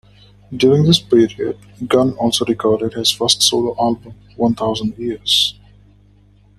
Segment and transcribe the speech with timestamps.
[0.57, 5.53] During this period Gunn also recorded his first solo album "One Thousand Years".